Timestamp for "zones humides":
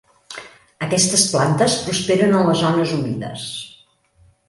2.65-3.49